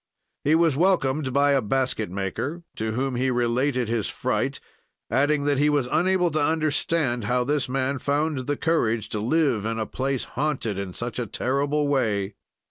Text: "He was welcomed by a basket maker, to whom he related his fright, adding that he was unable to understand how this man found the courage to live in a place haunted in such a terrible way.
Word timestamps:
"He 0.43 0.55
was 0.55 0.75
welcomed 0.75 1.31
by 1.31 1.51
a 1.51 1.61
basket 1.61 2.09
maker, 2.09 2.63
to 2.77 2.93
whom 2.93 3.17
he 3.17 3.29
related 3.29 3.87
his 3.87 4.07
fright, 4.07 4.59
adding 5.11 5.43
that 5.43 5.59
he 5.59 5.69
was 5.69 5.87
unable 5.91 6.31
to 6.31 6.43
understand 6.43 7.25
how 7.25 7.43
this 7.43 7.69
man 7.69 7.99
found 7.99 8.47
the 8.47 8.57
courage 8.57 9.09
to 9.09 9.19
live 9.19 9.63
in 9.63 9.77
a 9.77 9.85
place 9.85 10.23
haunted 10.23 10.79
in 10.79 10.95
such 10.95 11.19
a 11.19 11.27
terrible 11.27 11.87
way. 11.87 12.33